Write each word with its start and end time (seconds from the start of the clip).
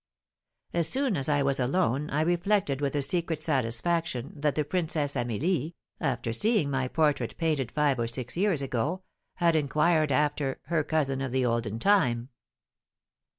As 0.73 0.89
soon 0.89 1.15
as 1.15 1.29
I 1.29 1.43
was 1.43 1.59
alone 1.59 2.09
I 2.09 2.21
reflected 2.21 2.81
with 2.81 2.95
a 2.95 3.03
secret 3.03 3.39
satisfaction 3.39 4.33
that 4.35 4.55
the 4.55 4.63
Princess 4.65 5.15
Amelie, 5.15 5.75
after 5.99 6.33
seeing 6.33 6.71
my 6.71 6.87
portrait, 6.87 7.37
painted 7.37 7.71
five 7.71 7.99
or 7.99 8.07
six 8.07 8.35
years 8.35 8.63
ago, 8.63 9.03
had 9.35 9.55
inquired 9.55 10.11
after 10.11 10.59
"her 10.63 10.83
cousin 10.83 11.21
of 11.21 11.31
the 11.31 11.45
olden 11.45 11.77
time." 11.77 12.29